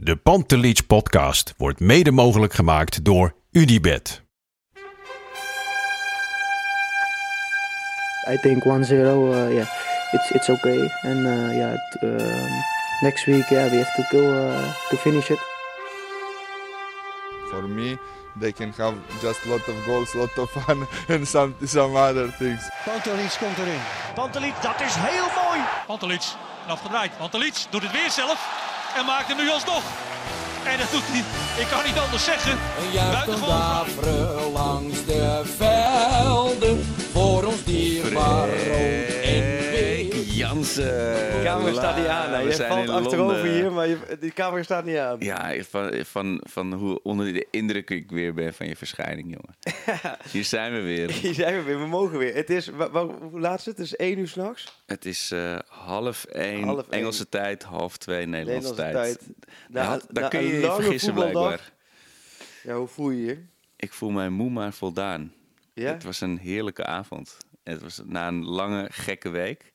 [0.00, 4.22] De Pantelich podcast wordt mede mogelijk gemaakt door Unibed.
[8.30, 9.66] I think 1-0, uh, yeah,
[10.12, 10.90] it's it's okay.
[11.02, 12.64] And uh, yeah, um,
[13.00, 15.38] next week, yeah, we have to go uh, to finish it.
[17.50, 17.96] For me,
[18.40, 21.96] they can have just a lot of goals, a lot of fun, and some some
[21.96, 22.70] other things.
[22.84, 23.80] Pantelic komt erin.
[24.14, 25.60] Pantelic, dat is heel mooi.
[25.86, 26.22] Pantelic,
[26.66, 27.16] afgedraaid.
[27.16, 29.82] Pantelic doet het weer zelf en maakt hem nu alsnog.
[30.64, 31.24] En dat doet hij,
[31.62, 32.52] ik kan niet anders zeggen.
[32.52, 33.38] Een juichend
[34.52, 37.87] langs de velden voor ons en
[40.58, 40.84] Jansen.
[40.84, 42.32] De camera staat niet aan.
[42.32, 42.38] Hè.
[42.38, 43.52] Je valt achterover Londen.
[43.54, 45.16] hier, maar je, die camera staat niet aan.
[45.20, 49.56] Ja, van, van, van hoe onder de indruk ik weer ben van je verschijning, jongen.
[50.32, 51.10] Hier zijn we weer.
[51.10, 52.34] Hier zijn we weer, we mogen weer.
[52.34, 53.76] Het is, hoe laat is het?
[53.76, 54.82] Het is één uur s'nachts.
[54.86, 56.90] Het is eh, half één Half één.
[57.00, 59.18] Engelse tijd, half twee Nederlandse, Nederlandse tijd.
[59.18, 59.48] tijd.
[59.68, 61.72] Daar, Na- had- daar na kun je je vergissen blijkbaar.
[62.62, 63.38] Ja, hoe voel je je?
[63.76, 65.32] Ik voel mij moe maar voldaan.
[65.74, 65.92] Ja?
[65.92, 67.36] Het was een heerlijke avond.
[67.64, 69.72] Het was na een lange, gekke week.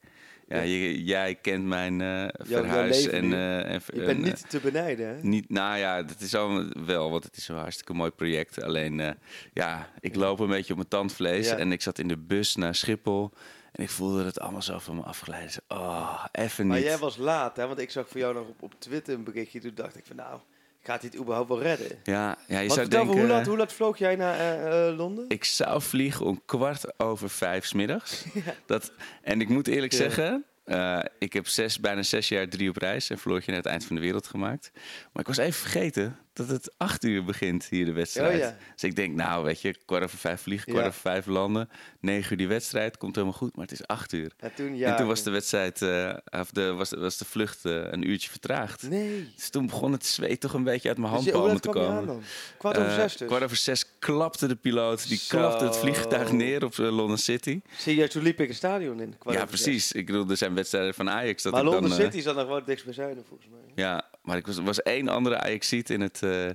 [0.48, 3.08] Ja, je- jij kent mijn eh, verhuis.
[3.08, 3.34] en, nu.
[3.34, 5.16] eh, en, Je en, bent eh, niet te benijden, hè?
[5.22, 8.64] Niet, nou ja, dat is allemaal wel, want het is een hartstikke mooi project.
[8.64, 9.12] Alleen, eh,
[9.54, 11.50] ja, ik loop een beetje op mijn tandvlees.
[11.50, 11.58] Ja.
[11.58, 13.32] En ik zat in de bus naar Schiphol.
[13.72, 15.62] En ik voelde het allemaal zo van me afgeleid.
[15.68, 16.74] Oh, even niet.
[16.74, 17.68] Maar jij was laat, hè?
[17.68, 19.60] Want ik zag voor jou nog op, op Twitter een berichtje.
[19.60, 20.40] Toen dacht ik van, nou,
[20.84, 21.88] gaat hij het überhaupt wel redden?
[22.04, 23.18] Ja, ja je zou denken...
[23.18, 25.26] hoe, laat, hoe laat vloog jij naar eh, eh, Londen?
[25.28, 28.26] Ik zou vliegen om kwart over vijf 's middags.
[28.66, 29.98] Dat, en ik moet eerlijk Ja.
[29.98, 33.70] zeggen, eh, ik heb zes, bijna zes jaar drie op reis en Floortje naar het
[33.70, 34.72] eind van de wereld gemaakt.
[35.12, 38.34] Maar ik was even vergeten dat het acht uur begint hier de wedstrijd.
[38.34, 38.58] Oh ja.
[38.74, 40.88] Dus ik denk, nou weet je, kwart over vijf vliegen, kwart Ja.
[40.90, 41.70] over vijf landen.
[42.00, 44.32] Negen uur die wedstrijd, komt helemaal goed, maar het is acht uur.
[44.38, 47.74] En toen, En toen was de wedstrijd, eh, of de, was, was de vlucht eh,
[47.92, 48.90] een uurtje vertraagd.
[48.90, 49.32] Nee.
[49.36, 52.24] Dus toen begon het zweet toch een beetje uit mijn Dus handpalmen laat te komen.
[52.58, 53.28] Kwart over Eh, zes dus?
[53.28, 55.08] Kwart over zes klapte de piloot.
[55.08, 55.38] Die Zo.
[55.38, 57.62] klapte het vliegtuig neer op London City.
[57.78, 59.16] Zie je, toen liep ik een stadion in.
[59.30, 59.92] ja, precies.
[59.92, 61.44] Ik bedoel, er zijn wedstrijden van Ajax.
[61.44, 63.60] Dat Maar ik dan, City zat nog wel Zuiden, volgens mij.
[63.76, 66.50] Ja, maar ik was, was één andere Ajaxiet in het, eh,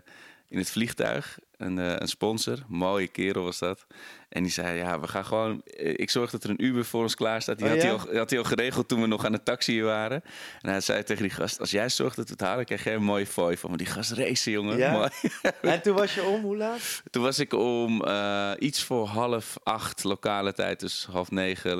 [0.49, 1.39] in het vliegtuig.
[1.57, 2.59] Een, eh, een sponsor.
[2.69, 3.87] Mooie kerel was dat.
[4.29, 5.63] En die zei, ja, we gaan gewoon...
[5.65, 7.59] eh, Ik zorg dat er een Uber voor ons klaar staat.
[7.59, 7.89] Die Oh, had, ja?
[7.89, 10.23] hij al, had hij al geregeld toen we nog aan het taxi waren.
[10.61, 12.65] En hij zei tegen die gast, als jij zorgt dat we het halen...
[12.65, 13.69] krijg jij een mooie fooi van.
[13.69, 14.77] Maar die gast racen, jongen.
[14.77, 15.11] Ja?
[15.63, 17.03] En toen was je om, hoe laat?
[17.11, 21.77] Toen was ik om eh, iets voor half acht lokale tijd, dus half negen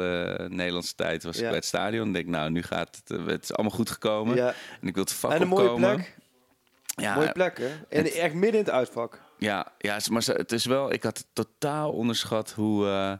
[0.57, 1.43] Nederlandse tijd, was Ja.
[1.43, 2.07] ik bij het stadion.
[2.09, 4.39] Ik denk, nou, nu gaat het, het is allemaal goed gekomen.
[4.49, 6.17] En ik wil het vak En een mooie plek.
[7.01, 7.67] Ja, Mooie plek, hè?
[7.89, 9.21] En het- echt midden in het uitvak.
[9.39, 13.13] ja, ja, maar het is wel, ik had totaal onderschat hoe, eh,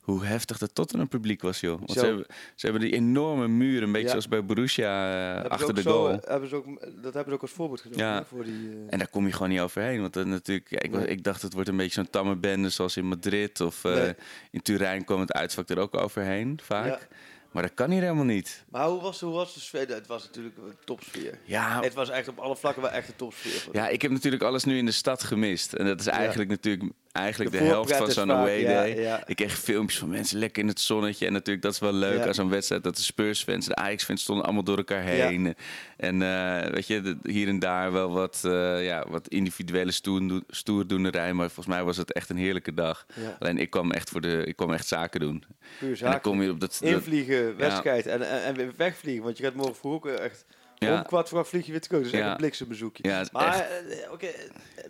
[0.00, 1.78] hoe heftig het Tottenham publiek was, joh.
[1.78, 4.10] Want ze hebben, ze hebben die enorme muur, een beetje Ja.
[4.10, 6.10] zoals bij Borussia, eh, achter de goal.
[6.10, 8.04] eh, hebben ze ook, dat hebben ze ook als voorbeeld genomen.
[8.04, 8.24] Ja.
[8.24, 10.00] Voor die, eh, En daar kom je gewoon niet overheen.
[10.00, 12.68] Want dan natuurlijk, ja, ik, was- ik dacht het wordt een beetje zo'n tamme bende
[12.68, 13.60] zoals in Madrid.
[13.60, 14.14] Of eh, Nee.
[14.50, 17.08] in Turijn kwam het uitvak er ook overheen, vaak.
[17.56, 18.64] Maar dat kan hier helemaal niet.
[18.68, 19.88] Maar hoe was, hoe was de sfeer?
[19.88, 21.38] Het was natuurlijk een topsfeer.
[21.44, 23.68] Ja, Het was echt op alle vlakken wel echt een topsfeer.
[23.72, 25.72] ja, ik heb natuurlijk alles nu in de stad gemist.
[25.72, 29.00] En dat is eigenlijk natuurlijk eigenlijk De de, helft van zo'n away day.
[29.00, 29.22] ja.
[29.26, 31.26] Ik kreeg filmpjes van mensen lekker in het zonnetje.
[31.26, 32.26] En natuurlijk, dat is wel leuk Ja.
[32.26, 32.82] aan zo'n wedstrijd.
[32.82, 35.54] Dat de Spurs-fans de Ajax-fans stonden allemaal door elkaar heen.
[35.96, 40.44] En eh, weet je, de- hier en daar wel wat, eh, ja, wat individuele stoerdoen-
[40.48, 41.32] stoerdoenerij.
[41.32, 43.06] Maar volgens mij was het echt een heerlijke dag.
[43.38, 45.44] Alleen ik kwam echt voor de, ik kwam echt zaken doen.
[45.78, 49.24] Puur En dan kom je op dat, dat Invliegen, wedstrijd en, en, wegvliegen.
[49.24, 50.44] Want je gaat morgen vroeg ook echt...
[50.78, 52.02] Om kwart voor vlieg je weer terug.
[52.02, 53.26] Dus echt een bliksembezoekje.
[53.32, 54.26] Maar eh, oké,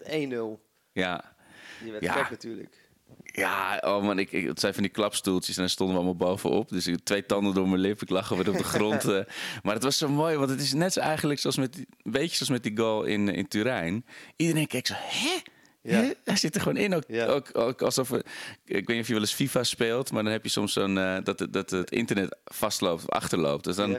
[0.05, 0.61] 1-0.
[0.93, 1.34] ja,
[1.82, 2.12] Die werd Ja.
[2.12, 2.84] gek natuurlijk.
[3.23, 6.28] Ja, oh man, ik, ik, het zijn van die klapstoeltjes en daar stonden we allemaal
[6.28, 6.69] bovenop.
[6.69, 9.05] Dus ik, twee tanden door mijn lip, ik lag weer op de grond.
[9.05, 9.20] eh.
[9.62, 12.34] maar het was zo mooi, want het is net zo eigenlijk zoals met, een beetje
[12.37, 14.05] zoals met die goal in, in Turijn.
[14.37, 15.37] Iedereen keek zo, hè?
[15.82, 16.12] Ja.
[16.25, 16.94] Hij zit er gewoon in.
[16.94, 17.26] Ook, Ja.
[17.26, 18.11] ook, ook alsof...
[18.12, 18.23] Ik
[18.64, 20.99] weet niet of je wel eens FIFA speelt, maar dan heb je soms zo'n...
[20.99, 23.64] eh, dat, het- dat het internet vastloopt of achterloopt.
[23.64, 23.99] Dus dan Ja.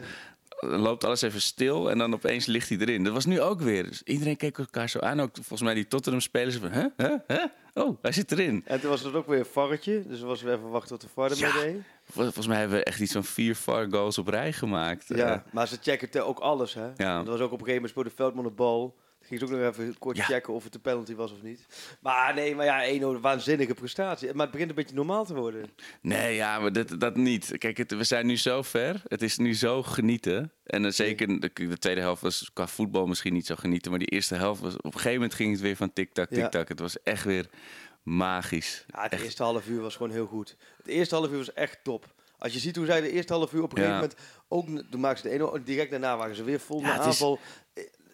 [0.59, 3.03] loopt alles even stil en dan opeens ligt hij erin.
[3.03, 3.83] Dat was nu ook weer.
[3.83, 5.19] Dus iedereen keek elkaar zo aan.
[5.19, 6.71] Ook volgens mij die Tottenham-spelers van...
[6.71, 6.85] Hè?
[6.97, 7.15] Hè?
[7.27, 7.45] Hè?
[7.77, 8.61] Oh, hij zit erin.
[8.65, 10.03] En toen was het ook weer een varretje.
[10.07, 11.61] Dus was we even wachten tot de VAR ermee Ja.
[11.73, 11.81] deed.
[12.09, 15.05] Vol- Volgens mij hebben we echt iets van vier VAR goals op rij gemaakt.
[15.07, 16.87] Ja, Eh, maar ze checken ook alles, hè.
[16.97, 17.17] Ja.
[17.19, 18.95] Er was ook op een gegeven moment speelde Veldman de bal.
[19.27, 20.23] Ging ze ook nog even kort Ja.
[20.23, 21.65] checken of het een penalty was of niet.
[22.01, 24.33] Maar nee, maar ja, 1 waanzinnige prestatie.
[24.33, 25.69] Maar het begint een beetje normaal te worden.
[26.01, 27.57] nee, ja, maar dat, dat niet.
[27.57, 29.01] Kijk, het, we zijn nu zo ver.
[29.07, 30.51] Het is nu zo genieten.
[30.63, 33.89] En eh, zeker de, de tweede helft was qua voetbal misschien niet zo genieten.
[33.91, 34.75] Maar die eerste helft was...
[34.77, 36.35] Op een gegeven moment ging het weer van tik-tak, Ja.
[36.41, 36.67] tik-tak.
[36.67, 37.45] Het was echt weer
[38.03, 38.83] magisch.
[38.87, 39.23] Ja, het Echt.
[39.23, 40.55] eerste half uur was gewoon heel goed.
[40.77, 42.15] Het eerste half uur was echt top.
[42.37, 44.15] Als je ziet hoe zij de eerste half uur op een gegeven moment...
[44.47, 46.99] Ook, toen maakten ze de ene, en direct daarna waren ze weer vol Ja, naar
[46.99, 47.39] is- aanval.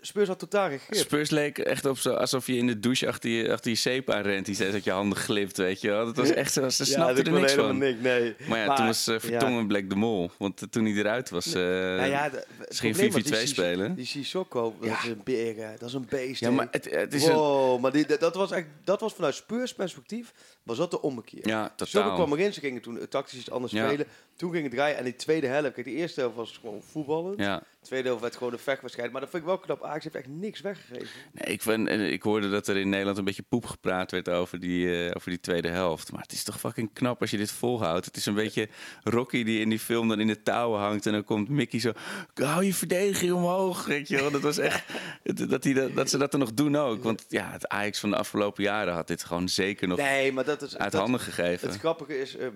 [0.05, 0.81] Spurs had totaal grip.
[0.89, 4.09] Spurs leek echt op zo, alsof je in de douche achter je, achter je zeep
[4.09, 4.45] aan rent.
[4.45, 6.05] Die zei dat je handen glipt, weet je wel.
[6.05, 7.77] Dat was echt zo, ze snapte dat er niks van.
[7.77, 8.35] niks, nee.
[8.47, 9.19] Maar ja, toen was uh, ja.
[9.19, 10.31] Vertongen Black de Mol.
[10.37, 12.29] Want eh, toen hij eruit was, eh Nou ja,
[12.69, 13.95] ging probleem was 4-4-2 die Sis- spelen.
[13.95, 16.39] Die Sissoko, dat is een beer, dat is een beest.
[16.39, 17.33] Ja, maar het, het is een...
[17.33, 20.33] wow, maar die, dat, dat was echt, dat was vanuit Spurs perspectief,
[20.63, 21.47] was dat de ommekeer.
[21.47, 22.13] Ja, totaal.
[22.13, 23.85] kwam erin, ze gingen toen eh, tactisch iets anders Ja.
[23.87, 24.07] spelen.
[24.35, 27.33] Toen ging het draaien en die tweede helft, kijk, de eerste helft was gewoon voetballen.
[27.37, 27.57] Ja.
[27.59, 29.11] De tweede helft werd gewoon een vechtwedstrijd.
[29.11, 29.83] Maar dat vind ik wel knap.
[29.83, 31.07] Ajax heeft echt niks weggegeven.
[31.31, 34.29] Nee, ik, vind, eh, ik hoorde dat er in Nederland een beetje poep gepraat werd
[34.29, 36.11] over die, eh, over die tweede helft.
[36.11, 38.05] Maar het is toch fucking knap als je dit volhoudt.
[38.05, 38.67] Het is een beetje
[39.03, 41.05] Rocky die in die film dan in de touwen hangt.
[41.05, 41.91] En dan komt Mickey zo,
[42.33, 43.85] hou je verdediging omhoog.
[43.85, 44.31] Weet je wel.
[44.31, 44.83] Dat was echt,
[45.49, 47.03] dat, die, dat, dat ze dat er nog doen ook.
[47.03, 50.45] Want ja, het Ajax van de afgelopen jaren had dit gewoon zeker nog Nee, maar
[50.45, 50.77] dat is...
[50.77, 51.69] uit dat- handen gegeven.
[51.69, 52.55] Het grappige is, ehm,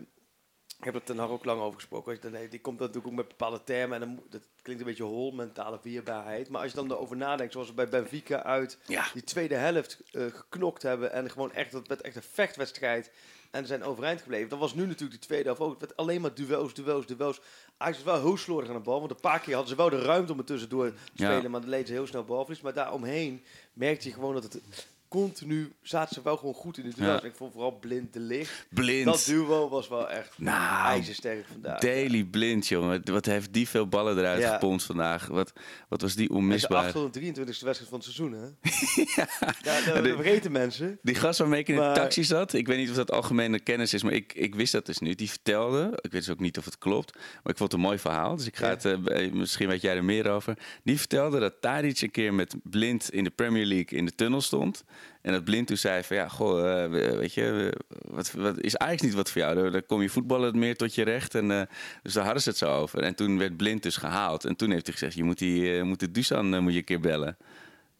[0.79, 2.11] ik heb er ten Hag ook lang over gesproken.
[2.11, 4.87] Als je dan- die komt natuurlijk ook met bepaalde termen en dan, dat klinkt een
[4.87, 6.49] beetje hol, mentale weerbaarheid.
[6.49, 9.05] Maar als je dan erover nadenkt, zoals we bij Benfica uit Ja.
[9.13, 13.11] die tweede helft eh, geknokt hebben en gewoon echt, dat werd echt een vechtwedstrijd
[13.51, 14.49] en zijn overeind gebleven.
[14.49, 15.71] Dat was nu natuurlijk die tweede helft ook.
[15.71, 17.41] Het werd alleen maar duels, duels, duels.
[17.77, 19.89] Ajax was wel heel slordig aan de bal, want een paar keer hadden ze wel
[19.89, 21.31] de ruimte om er tussendoor te Ja.
[21.31, 22.61] spelen, maar dan leed ze heel snel balverlies.
[22.61, 26.95] Maar daaromheen merkte je gewoon dat het continu zaten ze wel gewoon goed in de
[26.95, 27.21] duels.
[27.21, 27.27] Ja.
[27.27, 28.67] Ik vond vooral blind de licht.
[28.69, 29.05] Blind.
[29.05, 31.79] Dat duo was wel echt Nou, ijzersterk vandaag.
[31.79, 33.01] Daily Blind, jongen.
[33.11, 34.53] Wat heeft die veel ballen eruit Ja.
[34.53, 35.27] gepompt vandaag.
[35.27, 35.53] Wat,
[35.89, 36.93] wat was die is de onmisbaar.
[36.93, 38.45] 823ste wedstrijd van het seizoen, hè?
[39.63, 40.99] ja, dat, dat vergeten mensen.
[41.01, 43.93] Die gast waarmee ik in de taxi zat, ik weet niet of dat algemene kennis
[43.93, 45.13] is, maar ik, ik wist dat dus nu.
[45.13, 47.79] Die vertelde, ik weet dus ook niet of het klopt, maar ik vond het een
[47.87, 48.35] mooi verhaal.
[48.35, 48.71] Dus ik ga Ja.
[48.75, 50.57] het, eh, misschien weet jij er meer over.
[50.83, 54.41] Die vertelde dat Tadic een keer met Blind in de Premier League in de tunnel
[54.41, 54.83] stond.
[55.21, 58.75] En dat Blind toen zei van, ja, goh, eh, we- weet je, wat, wat is
[58.75, 59.71] eigenlijk niet wat voor jou?
[59.71, 61.35] Dan- kom je voetballen meer tot je recht.
[61.35, 61.61] En, eh,
[62.03, 62.99] dus daar hadden ze het zo over.
[63.03, 64.45] En toen werd Blind dus gehaald.
[64.45, 66.83] En toen heeft hij gezegd, je moet, die, eh, moet de Dusan moet je een
[66.85, 67.37] keer bellen.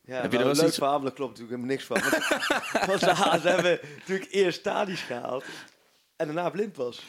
[0.05, 1.99] Ja, Heb je er wel een eens leuk iets- verhaal, klopt natuurlijk helemaal niks van.
[1.99, 2.27] Want,
[2.89, 2.99] want
[3.41, 5.43] ze, hebben natuurlijk eerst Tadic gehaald
[6.15, 7.03] en daarna blind was.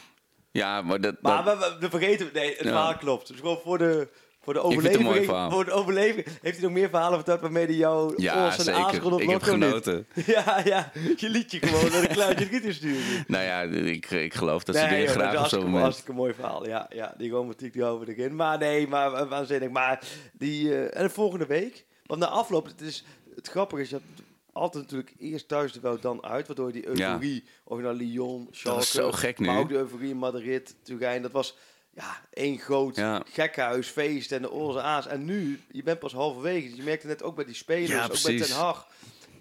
[0.51, 1.21] Ja, maar dat...
[1.21, 2.63] Maar dat- we, we, we vergeten, nee, het Ja.
[2.63, 3.27] verhaal klopt.
[3.27, 4.07] Dus gewoon voor de,
[4.53, 5.51] voor de een overleving.
[5.51, 9.21] Voor de overleving heeft hij nog meer verhalen verteld waarmee hij jou ja, en rond
[9.21, 10.07] Ik heb genoten.
[10.25, 13.23] Ja, ja, je liet je gewoon naar de kluitje giet insturen.
[13.27, 15.81] Nou ja, ik, ik geloof dat ze Nee, dingen dat graag op zo'n moment...
[15.81, 16.67] hartstikke mooi verhaal.
[16.67, 18.35] Ja, ja die romantiek die over erin.
[18.35, 19.69] Maar nee, maar wa- waanzinnig.
[19.69, 20.03] Maar
[20.33, 23.03] die, eh, en de volgende week, want na afloop, het, is,
[23.35, 24.21] het grappige is, je hebt
[24.53, 28.47] altijd natuurlijk eerst thuis er wel dan uit, waardoor die euforie, of je nou Lyon,
[28.51, 29.45] Schalke, zo gek nu.
[29.45, 31.57] maar ook de euforie in Madrid, Turijn, dat was
[31.93, 33.23] ja, één groot Ja.
[33.31, 35.07] gekkenhuisfeest en de oorze aas.
[35.07, 38.03] En nu, je bent pas halverwege, dus je merkte net ook bij die spelers, Ja,
[38.03, 38.37] ook bij.
[38.37, 38.87] Ten Hag,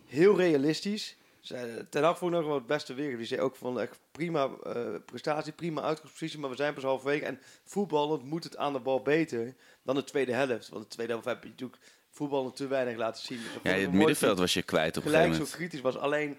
[0.06, 1.16] heel realistisch.
[1.90, 3.16] Ten Hag vond ik nog wel het beste weer.
[3.16, 7.24] Die zei ook van echt prima eh, prestatie, prima uitgangspositie, maar we zijn pas halverwege.
[7.24, 10.68] En voetballend moet het aan de bal beter dan de tweede helft.
[10.68, 13.38] Want de tweede helft heb je natuurlijk voetballen te weinig laten zien.
[13.38, 15.70] Dus Ja, het middenveld was je kwijt op een gelijk gegeven zo moment.
[15.70, 16.02] kritisch was.
[16.02, 16.36] Alleen,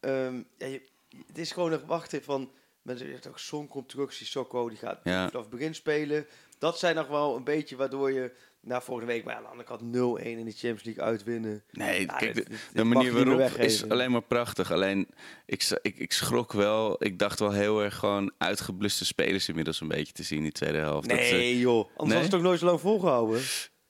[0.00, 0.82] ehm, ja, je,
[1.26, 2.50] het is gewoon nog wachten van...
[2.84, 5.26] Mensen zeggen ook, Son komt terug, Sissoko, die gaat Ja.
[5.28, 6.26] vanaf het begin spelen.
[6.58, 9.24] Dat zijn nog wel een beetje waardoor je na volgende week...
[9.24, 11.62] Maar aan de andere kant 0-1 in de Champions League uitwinnen.
[11.70, 14.72] Nee, Ja, kijk, dit- de, dit- de dit mag manier waarop is alleen maar prachtig.
[14.72, 15.08] Alleen,
[15.46, 17.04] ik, ik, ik schrok wel.
[17.04, 20.52] Ik dacht wel heel erg gewoon uitgebluste spelers inmiddels een beetje te zien in die
[20.52, 21.08] tweede helft.
[21.08, 22.12] Dat ze- Nee joh, anders Nee?
[22.14, 23.40] was het toch nooit zo lang volgehouden?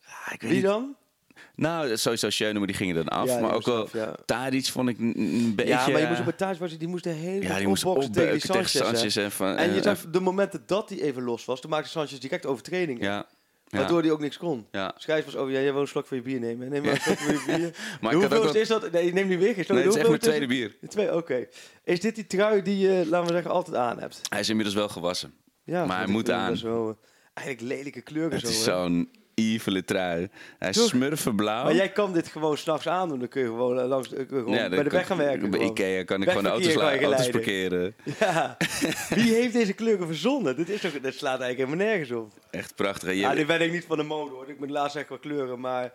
[0.07, 0.63] Ah, ik weet Wie niet.
[0.63, 0.97] dan?
[1.57, 3.27] Nou, sowieso Schöne, maar die gingen dan af.
[3.27, 4.15] Ja, die maar ook wel af, ja.
[4.27, 5.73] Tadic vond ik een, beetje...
[5.73, 7.85] Ja, maar je moest op het thuis was, die moest de hele ja, die moest
[7.85, 8.73] opboksen tegen die Sanchez.
[8.73, 8.97] tegen hè.
[8.97, 9.17] Sanchez.
[9.17, 12.19] En, van, En je zag de momenten dat hij even los was, toen maakte Sanchez
[12.19, 13.03] direct overtredingen.
[13.03, 13.27] Ja,
[13.79, 14.67] Waardoor hij ook niks kon.
[14.71, 14.95] Ja.
[14.97, 16.69] Schijs was over, ja, jij wil een slok van je bier nemen.
[16.69, 17.75] Neem maar een slok van je bier.
[18.01, 18.93] Maar ik had ook is dat?
[18.93, 19.77] Nee, neem niet weer geen slok.
[19.77, 20.77] Nee, het is echt mijn tweede bier.
[20.89, 21.47] Twee, oké.
[21.85, 24.21] Is dit die trui die je, laten we zeggen, altijd aan hebt?
[24.29, 25.35] Hij is inmiddels wel gewassen.
[25.65, 26.61] Ja, Maar hij moet aan.
[26.63, 26.95] wel, eh,
[27.35, 28.49] eigenlijk lelijke kleuren Het zo.
[28.49, 30.29] is zo'n evile trui.
[30.59, 31.65] Hij is smurfenblauw.
[31.65, 33.19] Maar jij kan dit gewoon s'nachts aandoen.
[33.19, 35.17] Dan kun je gewoon, eh, langs, eh, kun je gewoon Ja, bij de weg gaan
[35.17, 35.51] werken.
[35.51, 35.73] Bij gewoon.
[35.73, 37.95] Ikea kan ik gewoon de auto's, auto's parkeren.
[38.21, 38.57] Ja.
[39.15, 40.57] Wie heeft deze kleuren verzonnen?
[40.57, 42.33] Dit, is toch, dit slaat eigenlijk helemaal nergens op.
[42.51, 43.15] Echt prachtig.
[43.15, 44.49] Ja, nu ben ik niet van de mode hoor.
[44.49, 45.61] Ik moet laatst echt wel kleuren.
[45.61, 45.93] Maar,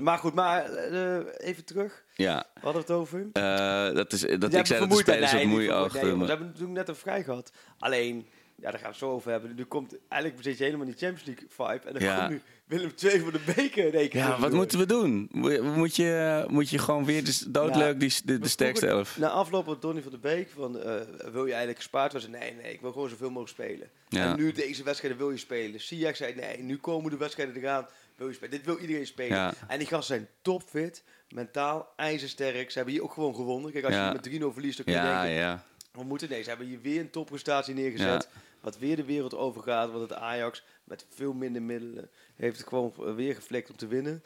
[0.00, 2.02] maar goed, maar eh, even terug.
[2.14, 2.44] ja.
[2.54, 3.26] We hadden het over.
[3.32, 5.70] Eh, dat is, dat, ik zei dat de spelers wat Nee, vermoeid.
[5.70, 6.04] achter.
[6.04, 7.52] Nee, we hebben natuurlijk net een vrij gehad.
[7.78, 9.54] Alleen, ja, daar gaan we het zo over hebben.
[9.56, 11.86] Nu komt, eigenlijk zit je helemaal in die Champions League vibe.
[11.88, 12.16] En dan Ja.
[12.18, 12.40] komt nu
[12.72, 15.28] Willem II voor de beker keer Ja, wat moeten we doen?
[15.32, 19.18] Moet je, moet je gewoon weer de, doodleuk die, de, de sterkste elf?
[19.18, 20.94] Na afloop van Donny van de Beek van, eh,
[21.32, 22.30] wil je eigenlijk gespaard worden?
[22.30, 23.88] Nee, nee, ik wil gewoon zoveel mogelijk spelen.
[24.08, 24.30] Ja.
[24.30, 25.80] En nu deze wedstrijden wil je spelen.
[25.80, 27.86] Ziyech zei, nee, nu komen de wedstrijden eraan.
[28.16, 28.50] Wil je spelen.
[28.50, 29.36] Dit wil iedereen spelen.
[29.36, 29.52] Ja.
[29.68, 32.70] En die gasten zijn topfit, mentaal, ijzersterk.
[32.70, 33.72] Ze hebben hier ook gewoon gewonnen.
[33.72, 34.06] Kijk, als Ja.
[34.06, 35.64] je met 3-0 verliest, dan kun je Ja, denken, ja.
[35.92, 38.28] we moeten nee, ze hebben hier weer een topprestatie neergezet.
[38.60, 39.90] Wat weer de wereld overgaat.
[39.90, 42.10] Want het Ajax met veel minder middelen
[42.46, 44.22] heeft het gewoon weer geflikt om te winnen.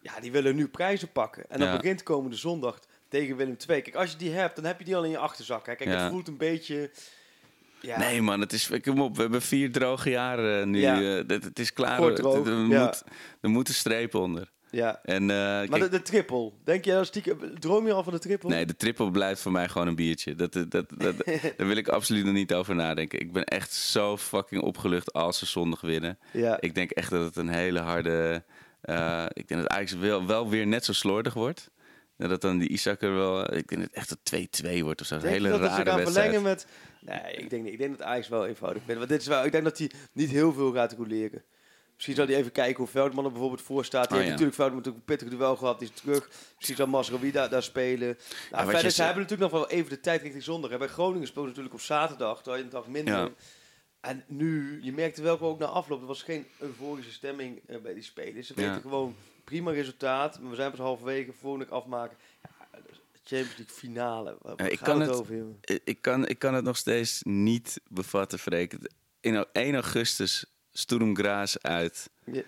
[0.00, 1.44] Ja, die willen nu prijzen pakken.
[1.50, 1.76] En Ja.
[1.76, 3.82] begint komende zondag tegen Willem II.
[3.82, 5.66] Kijk, als je die hebt, dan heb je die al in je achterzak.
[5.66, 5.74] Hè.
[5.74, 6.02] Kijk, Ja.
[6.02, 6.90] het voelt een beetje...
[7.80, 10.80] Ja, Nee man, het is, kom op, we hebben vier droge jaren nu.
[10.80, 11.00] Ja.
[11.00, 12.00] eh, het, het is klaar.
[12.02, 13.02] Het- droog, er, moet,
[13.40, 14.50] er moet een streep onder.
[14.70, 15.00] Ja.
[15.02, 17.38] En, eh, Maar kijk, de, de triple, denk je dat stiekem...
[17.60, 18.48] Droom je al van de triple?
[18.48, 20.34] nee, de triple blijft voor mij gewoon een biertje.
[20.34, 21.16] Dat, dat, dat, dat-
[21.56, 23.20] daar wil ik absoluut nog niet over nadenken.
[23.20, 26.18] Ik ben echt zo fucking opgelucht als ze zondag winnen.
[26.32, 26.60] Ja.
[26.60, 28.42] Ik denk echt dat het een hele harde...
[28.80, 31.70] eh, ik denk dat Ajax wel, wel weer net zo slordig wordt.
[32.16, 33.54] En dat dan die Isaac er wel...
[33.54, 34.18] Ik denk dat het echt
[34.62, 35.14] een 2-2 wordt of zo.
[35.14, 36.08] Een hele dat rare gaan wedstrijd.
[36.28, 36.66] verlengen met...
[37.00, 37.72] Nee, ik denk, niet.
[37.72, 38.98] ik denk dat Ajax wel eenvoudig vindt.
[38.98, 41.42] Want dit is wel, ik denk dat hij niet heel veel gaat roleren.
[41.98, 44.08] Misschien zal hij even kijken hoe Veldman er bijvoorbeeld voor staat.
[44.08, 44.30] Die Oh, heeft ja.
[44.30, 45.78] natuurlijk Veldman natuurlijk een pittig duel gehad.
[45.78, 46.28] Die is terug.
[46.56, 48.18] Misschien zal Masrowi daar, daar spelen.
[48.50, 50.70] Nou, verder, ze hebben natuurlijk nog wel even de tijd richting zondag.
[50.70, 50.78] hè.
[50.78, 52.36] Bij Groningen speelde natuurlijk op zaterdag.
[52.36, 53.14] Terwijl je een dag minder.
[53.14, 53.28] Ja.
[54.00, 57.94] En nu, je merkte wel ook na afloop, er was geen euforische stemming eh, bij
[57.94, 58.46] die spelers.
[58.46, 58.66] Ze Ja.
[58.66, 59.14] weten gewoon
[59.44, 60.40] prima resultaat.
[60.40, 62.16] Maar we zijn pas halverwege, volgende afmaken.
[63.24, 64.36] Champions League finale.
[64.42, 65.58] Waar ik kan het, over, jongen?
[65.84, 68.76] Ik kan, ik kan het nog steeds niet bevatten, Freek.
[69.20, 70.44] In 1 augustus,
[70.78, 72.10] Sturm Graz uit.
[72.24, 72.42] Ja,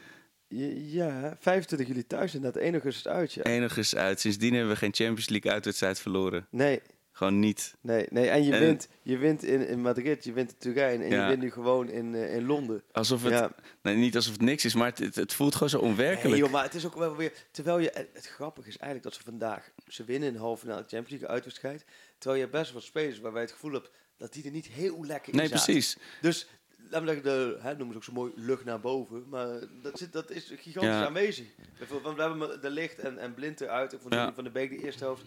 [0.74, 2.62] ja, 25 juli thuis inderdaad.
[2.62, 3.42] 1 augustus uit, ja.
[3.42, 4.20] 1 augustus uit.
[4.20, 6.46] Sindsdien hebben we geen Champions League uitwedstrijd verloren.
[6.50, 6.80] Nee,
[7.12, 7.74] Gewoon niet.
[7.80, 8.28] nee, nee.
[8.28, 11.22] En je En- wint, je wint in, in Madrid, je wint in Turijn en Ja.
[11.22, 12.82] je wint nu gewoon in, eh, in Londen.
[12.92, 13.52] Alsof het, Ja.
[13.82, 16.28] nee, niet alsof het niks is, maar het, het, het voelt gewoon zo onwerkelijk.
[16.30, 17.32] Nee, joh, maar het is ook wel weer...
[17.50, 17.90] Terwijl je...
[17.94, 19.70] Het, het grappige is eigenlijk dat ze vandaag...
[19.88, 21.84] Ze winnen in de halve finale Champions League uitwedstrijd.
[22.18, 25.04] Terwijl je best wel spelers waarbij je het gevoel hebt dat die er niet heel
[25.04, 25.64] lekker in nee, zaten.
[25.64, 25.96] precies.
[26.20, 26.46] Dus,
[26.90, 29.28] we zeggen, de, hè, noemen ze ook zo mooi, lucht naar boven.
[29.28, 29.48] Maar
[29.82, 31.04] dat, zit, dat is gigantisch Ja.
[31.06, 31.46] aanwezig.
[31.78, 33.92] Bijvoorbeeld, we hebben de licht en, en blind eruit.
[33.92, 34.34] Ik vond Ja.
[34.34, 35.22] Van de Beek de eerste helft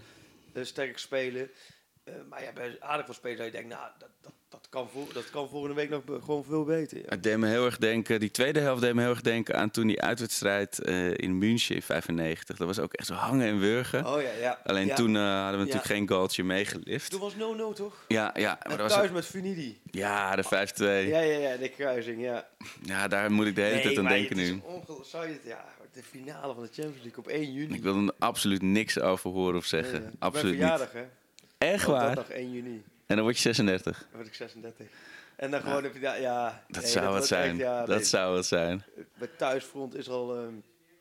[0.53, 1.49] eh, sterk spelen.
[2.03, 4.89] Eh, maar ja, bij aardig veel spelers dat je denkt, nou, dat, dat, dat, kan
[4.93, 6.97] voor, dat kan volgende week nog gewoon veel beter.
[6.97, 7.03] Ja.
[7.07, 9.71] Het deed me heel erg denken, die tweede helft deed me heel erg denken aan
[9.71, 12.57] toen die uitwedstrijd eh, in München in 95.
[12.57, 14.05] Dat was ook echt zo hangen en wurgen.
[14.05, 14.59] Oh ja, ja.
[14.63, 14.95] Alleen Ja.
[14.95, 17.11] toen eh, hadden we natuurlijk geen goaltje meegelift.
[17.11, 17.37] Toen was 0-0
[17.75, 18.05] toch?
[18.07, 19.81] Ja, ja, maar En was thuis met Funidi.
[19.91, 20.47] ja, de 5-2.
[20.83, 22.47] Ja, ja, ja, de kruising, ja.
[22.83, 24.61] Ja, daar moet ik de hele tijd aan denken nu.
[25.03, 27.73] zou je het- ja, de finale van de Champions League op 1 juni.
[27.75, 30.01] Ik wil er absoluut niks over horen of Nee, zeggen.
[30.03, 30.09] ja.
[30.19, 30.59] Absoluut niet.
[30.61, 31.03] verjaardag, hè?
[31.57, 32.15] Echt waar?
[32.15, 32.83] dat dag 1 juni.
[33.13, 33.97] En dan word je 36.
[33.97, 34.85] Dan word ik 36.
[35.35, 36.63] En dan gewoon heb je ja...
[36.67, 37.49] Dat nee, zou het wordt zijn.
[37.49, 38.05] echt, ja, dat nee.
[38.05, 38.83] zou het zijn.
[39.17, 40.35] Bij thuisfront is al...
[40.35, 40.53] ehm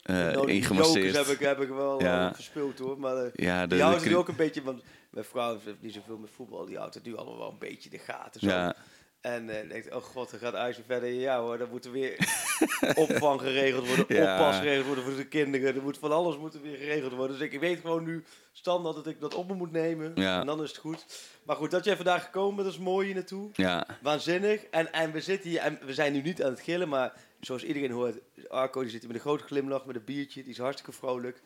[0.03, 1.17] Eh nou, die ingemasseerd.
[1.17, 2.29] heb ik, heb ik wel Ja.
[2.29, 2.99] eh, verspeeld hoor.
[2.99, 4.63] Maar eh, Ja, de, die het ook een beetje...
[4.63, 6.65] Want mijn vrouw heeft niet zoveel met voetbal.
[6.65, 8.41] Die houdt het nu allemaal wel een beetje in de gaten.
[8.41, 8.47] Zo.
[8.47, 8.75] Ja,
[9.23, 11.09] En eh, denkt, oh god, dan gaat IJs weer verder.
[11.09, 12.17] Ja hoor, dan moet er weer
[12.95, 14.33] opvang geregeld worden, Ja.
[14.39, 15.75] oppas geregeld worden voor de kinderen.
[15.75, 17.37] Er moet van alles moet er weer geregeld worden.
[17.39, 20.13] Dus ik, ik weet gewoon nu standaard dat ik dat op me moet nemen.
[20.15, 20.41] Ja.
[20.41, 21.05] En dan is het goed.
[21.43, 23.51] Maar goed, dat jij vandaag gekomen bent, dat is mooi hier naartoe.
[23.55, 23.87] ja.
[24.03, 24.63] Waanzinnig.
[24.65, 27.65] En, en we zitten hier, en we zijn nu niet aan het gillen, maar zoals
[27.65, 28.17] iedereen hoort,
[28.49, 31.41] Arco die zit hier met een grote glimlach, met een biertje, die is hartstikke vrolijk.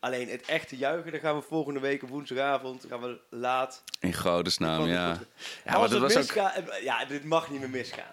[0.00, 3.82] Alleen het echte juichen, daar gaan we volgende week op woensdagavond, gaan we laat.
[4.00, 4.94] In Godesnaam, ja.
[5.08, 5.18] Ja,
[5.64, 6.18] maar Als dat was ook...
[6.18, 8.12] misgaat, ja, dit mag niet meer misgaan.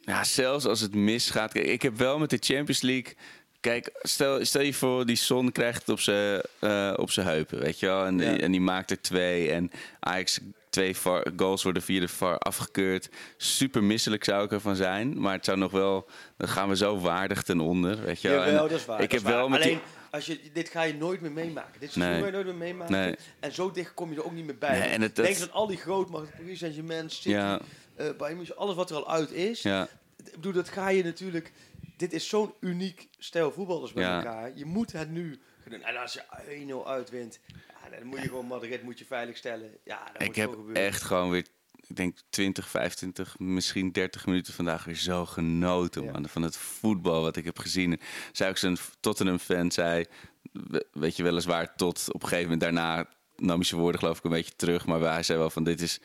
[0.00, 1.52] Ja, zelfs als het misgaat.
[1.52, 3.16] Kijk, ik heb wel met de Champions League.
[3.60, 7.58] Kijk, stel, stel je voor, die Son krijgt het op zijn eh, op zijn heupen,
[7.60, 8.04] weet je wel.
[8.04, 8.30] En, Ja.
[8.32, 9.50] die, en die maakt er twee.
[9.50, 10.40] En Ajax
[10.70, 13.08] twee VAR goals worden via de VAR afgekeurd.
[13.36, 15.20] Super misselijk zou ik ervan zijn.
[15.20, 16.08] Maar het zou nog wel...
[16.36, 18.44] Dan gaan we zo waardig ten onder, weet je wel.
[18.44, 19.00] Jawel, dat is waar.
[19.02, 19.32] Ik heb waar.
[19.34, 19.82] wel met die- Alleen,
[20.18, 21.80] als je, dit ga je nooit meer meemaken.
[21.80, 22.20] Dit seizoen Nee.
[22.20, 22.94] ga je nooit meer meemaken.
[22.94, 23.16] Nee.
[23.40, 24.78] En zo dicht kom je er ook niet meer bij.
[24.78, 27.60] Nee, en het- Denk dat- dat al die grootmachten, Paris Saint-Germain, City, Ja.
[27.94, 29.62] eh, Bayern alles wat er al uit is.
[29.62, 29.88] Ja,
[30.24, 31.52] Ik bedoel, dat ga je natuurlijk...
[31.96, 34.16] dit is zo'n uniek stijl voetballers met Ja.
[34.16, 34.50] elkaar.
[34.54, 35.38] Je moet het nu.
[35.82, 39.70] En als je 1-0 uitwint, ja, dan moet je gewoon Madrid moet je veilig stellen.
[39.84, 41.44] Ja, dat Ik moet heb echt gewoon weer,
[41.88, 46.12] ik denk 20, 25, misschien 30 minuten vandaag weer zo genoten Ja.
[46.12, 48.00] man, van het voetbal wat ik heb gezien.
[48.32, 50.04] Zij ook zo'n Tottenham-fan zei,
[50.52, 54.18] we- weet je weliswaar tot op een gegeven moment daarna nam hij zijn woorden geloof
[54.18, 56.00] ik een beetje terug, maar hij zei wel van dit is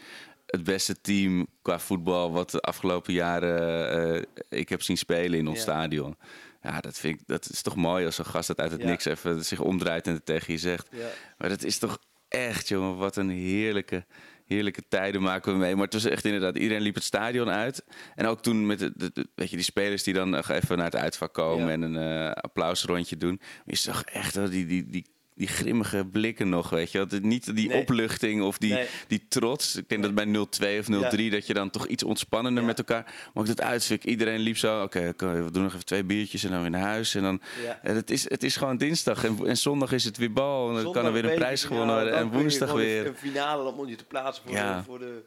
[0.45, 4.21] het beste team qua voetbal wat de afgelopen jaren eh,
[4.59, 5.63] ik heb zien spelen in ons Ja.
[5.63, 6.17] stadion.
[6.61, 8.87] Ja, dat vind ik, dat is toch mooi als zo'n gast dat uit het Ja.
[8.87, 10.89] niks even zich omdraait en het tegen je zegt.
[11.37, 11.97] Maar dat is toch
[12.27, 14.05] echt, jongen, wat een heerlijke,
[14.53, 15.75] heerlijke tijden maken we mee.
[15.75, 17.85] Maar het was echt inderdaad, iedereen liep het stadion uit.
[18.15, 20.75] En ook toen met de, de- de- weet je, die spelers die dan nog even
[20.77, 21.71] naar het uitvak komen Ja.
[21.71, 23.41] en een eh, applausrondje doen.
[23.65, 25.05] Je zag echt wel die, die, die,
[25.35, 26.99] die grimmige blikken nog, weet je.
[26.99, 27.81] Het- Niet die Nee.
[27.81, 28.87] opluchting of die, Nee.
[29.07, 29.75] die trots.
[29.75, 32.67] Ik denk dat bij 0-2 of 0-3 dat je dan toch iets ontspannender Ja.
[32.67, 33.03] met elkaar...
[33.03, 34.81] Maar ook dat uitvak, iedereen liep zo...
[34.83, 37.15] Oké, we doen nog even twee biertjes en dan weer naar huis.
[37.15, 37.79] En dan, Ja.
[37.83, 40.77] en het, is, het is gewoon dinsdag en, en zondag is het weer bal.
[40.77, 42.13] En dan kan er weer een prijs gewonnen worden.
[42.15, 43.07] En woensdag weer...
[43.07, 45.23] Een finale, dan moet je te plaatsen voor, de, voor, de,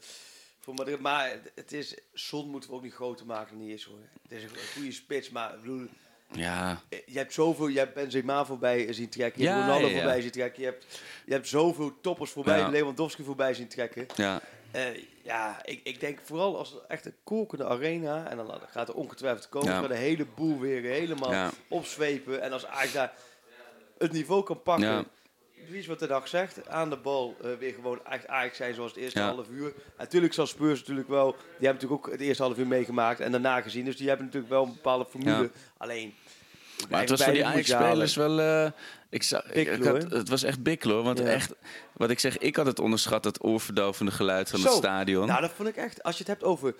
[0.60, 1.00] voor Madrid.
[1.00, 3.98] Maar het- is, Son moeten we ook niet groter maken dan die is hoor.
[4.22, 5.86] Het is een goede spits, maar ik bedoel,
[6.32, 9.92] Ja, je hebt zoveel, je hebt Benzema voorbij zien trekken, je hebt Ja, Ronaldo ja,
[9.92, 10.00] ja.
[10.00, 12.70] voorbij zien trekken, je hebt, je hebt zoveel toppers voorbij.
[12.70, 14.06] Lewandowski voorbij zien trekken.
[14.16, 14.40] ja.
[14.70, 14.82] Eh,
[15.22, 18.94] ja, ik, ik denk vooral als het echt een kokende arena, en dan gaat er
[18.94, 22.42] ongetwijfeld komen, gaat de hele boel weer helemaal opzwepen.
[22.42, 23.12] En als Ajax daar
[23.98, 25.06] het niveau kan pakken.
[25.66, 28.90] Precies wat de dag zegt, aan de bal eh, weer gewoon echt Ajax zijn zoals
[28.92, 29.26] het eerste Ja.
[29.34, 29.72] half uur.
[29.98, 33.30] Natuurlijk zal Spurs natuurlijk wel, die hebben natuurlijk ook het eerste half uur meegemaakt en
[33.32, 35.42] daarna gezien, dus die hebben natuurlijk wel een bepaalde formule.
[35.42, 35.48] Ja.
[35.76, 36.14] Alleen,
[36.90, 38.40] Maar het was voor die Ajax-spelers wel...
[38.40, 38.70] eh,
[39.10, 41.04] ik zag, ik, had, het was echt bikkelen, hoor.
[41.04, 41.24] Want Ja.
[41.24, 41.54] echt,
[41.92, 45.26] wat ik zeg, ik had het onderschat, dat oorverdovende geluid van het stadion.
[45.26, 46.02] Nou, dat vond ik echt.
[46.02, 46.74] Als je het hebt over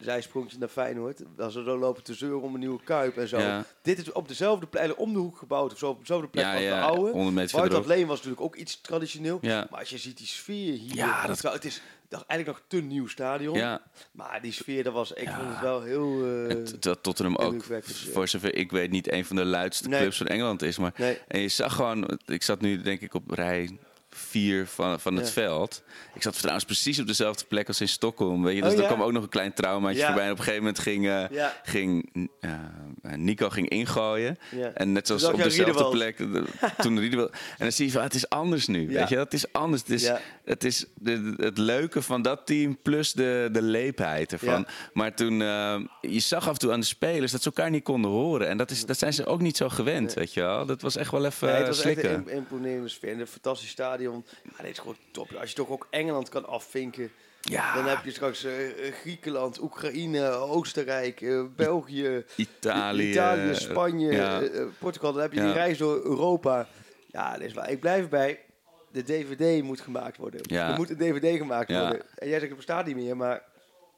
[0.00, 3.38] zijsprongjes naar Feyenoord, als ze zo lopen te zeuren om een nieuwe kuip en zo.
[3.38, 3.64] Ja.
[3.82, 6.52] Dit is op dezelfde plek, om de hoek gebouwd, of zo, op dezelfde plek Ja,
[6.54, 7.10] als ja, de oude.
[7.10, 7.86] 100 meter verderop.
[7.86, 9.38] Leen was natuurlijk ook iets traditioneel.
[9.40, 9.66] Ja.
[9.70, 13.06] Maar als je ziet die sfeer hier, Ja, dat- het is eigenlijk nog te nieuw
[13.06, 13.56] stadion.
[13.56, 13.82] Ja.
[14.12, 16.24] Maar die sfeer, dat was, ik vond het wel heel...
[16.24, 17.62] eh, Het- Terwijl Tottenham ook,
[18.12, 20.00] voor zover ik weet, niet een van de luidste Nee.
[20.00, 20.78] clubs van Engeland is.
[20.78, 21.18] Maar, Nee.
[21.28, 23.78] En je zag gewoon, ik zat nu denk ik op rij
[24.10, 25.32] vier van, van het Ja.
[25.32, 25.82] veld.
[26.14, 28.42] Ik zat trouwens precies op dezelfde plek als in Stockholm.
[28.42, 28.62] Weet je?
[28.62, 28.88] Dus Oh, er ja?
[28.88, 30.06] kwam ook nog een klein traumaatje Ja.
[30.06, 30.24] voorbij.
[30.24, 31.56] En op een gegeven moment ging, eh, Ja.
[31.62, 32.50] ging eh,
[33.16, 34.38] Nico ging ingooien.
[34.74, 35.92] En net zoals op dezelfde Riedewald.
[35.92, 36.44] plek, de-
[36.76, 37.30] toen Riedewald.
[37.30, 38.88] En dan zie je van, het is anders nu.
[38.88, 39.16] Weet je?
[39.18, 39.82] Het is anders.
[39.82, 40.10] Het is,
[40.44, 44.66] het, is de, het leuke van dat team plus de, de leepheid ervan.
[44.92, 47.84] Maar toen, eh, je zag af en toe aan de spelers dat ze elkaar niet
[47.84, 48.48] konden horen.
[48.48, 50.66] En dat, is, dat zijn ze ook niet zo gewend, weet je wel.
[50.66, 52.10] Dat was echt wel even Nee, het eh, was echt slikken.
[52.14, 53.12] een imp- imponerende sfeer.
[53.12, 53.98] En een fantastisch stadion.
[54.00, 55.32] Ja, dit is gewoon top.
[55.32, 57.10] Als je toch ook Engeland kan afvinken.
[57.40, 57.74] Ja.
[57.74, 63.10] Dan heb je straks eh, eh, Griekenland, Oekraïne, Oostenrijk, eh, België, Italië.
[63.10, 64.42] Italië, Spanje, ja.
[64.78, 65.12] Portugal.
[65.12, 65.44] Dan heb je Ja.
[65.44, 66.68] die reis door Europa.
[67.06, 67.70] Ja, dat is waar.
[67.70, 68.40] Ik blijf bij.
[68.92, 70.40] De DVD moet gemaakt worden.
[70.42, 70.70] Ja.
[70.70, 72.02] Er moet een DVD gemaakt worden.
[72.14, 73.42] En jij zegt, het bestaat niet meer, maar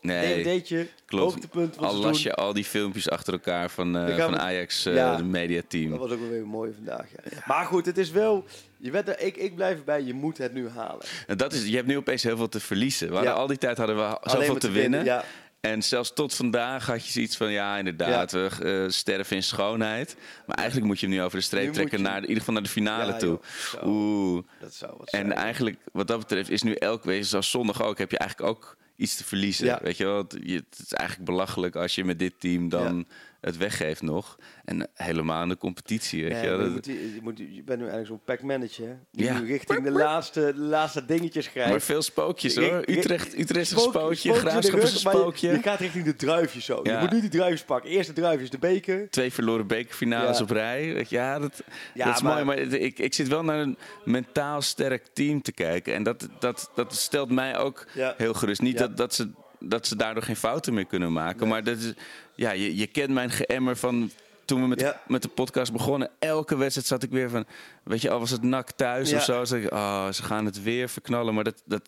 [0.03, 0.63] nee,
[1.07, 1.33] klopt.
[1.33, 4.95] hoogtepunt Al het las je al die filmpjes achter elkaar van, eh, van Ajax, eh
[4.95, 5.17] Ja.
[5.17, 5.91] de mediateam.
[5.91, 7.07] Dat was ook wel weer mooi vandaag.
[7.31, 7.39] Ja.
[7.47, 8.45] Maar goed, het is wel...
[8.77, 11.05] Je bent er, ik, ik blijf erbij, je moet het nu halen.
[11.27, 13.09] En dat is, je hebt nu opeens heel veel te verliezen.
[13.09, 13.39] We hadden Ja.
[13.39, 15.05] al die tijd hadden we zoveel te winnen.
[15.05, 15.25] Ja.
[15.61, 20.17] En zelfs tot vandaag had je zoiets van, ja, inderdaad, we eh, sterven in schoonheid.
[20.47, 22.39] Maar eigenlijk moet je hem nu over de streep Nu trekken, je- naar, in ieder
[22.39, 23.41] geval naar de finale Ja, toe.
[23.73, 23.87] joh.
[23.87, 24.43] Oeh.
[24.61, 25.33] Dat zou wat En zijn.
[25.33, 28.77] eigenlijk, wat dat betreft, is nu elk wezen, zoals zondag ook, heb je eigenlijk ook
[29.03, 29.67] iets te verliezen.
[29.67, 29.79] Ja.
[29.83, 33.07] Weet je wel, het is eigenlijk belachelijk als je met dit team dan
[33.43, 34.37] het weggeeft nog.
[34.65, 38.07] En helemaal in de competitie, weet je je, moet, je, moet, je bent nu eigenlijk
[38.07, 38.99] zo'n pack-manager.
[39.11, 39.39] Die Ja.
[39.39, 41.71] nu richting de laatste, de laatste dingetjes grijpt.
[41.71, 42.83] maar veel spookjes hoor.
[42.87, 45.51] Utrecht, Utrecht is een Spook- spookje, Graafschap is een spookje.
[45.51, 46.81] Je, gaat richting de druifjes zo.
[46.83, 47.91] Je moet nu die druifjes pakken.
[47.91, 49.11] Eerst de druifjes, de beker.
[49.11, 50.43] Twee verloren bekerfinales Ja.
[50.43, 50.95] op rij.
[50.95, 51.53] Weet je, Ja, dat,
[51.95, 52.45] is maar- mooi.
[52.45, 55.95] Maar ik, ik zit wel naar een mentaal sterk team te kijken.
[55.95, 58.61] En dat, dat, dat stelt mij ook heel gerust.
[58.63, 59.31] Niet dat, dat, ze,
[59.65, 61.49] dat ze daardoor geen fouten meer kunnen maken.
[61.49, 61.93] Maar dat is,
[62.35, 64.11] ja, je, je kent mijn geëmmer van
[64.45, 65.01] toen we met, Ja.
[65.07, 66.11] met de podcast begonnen.
[66.19, 67.47] Elke wedstrijd zat ik weer van...
[67.83, 69.17] Weet je, al was het nak thuis Ja.
[69.17, 69.45] of zo.
[69.45, 71.35] Zat ik, oh, ze gaan het weer verknallen.
[71.35, 71.83] Maar dat, dat,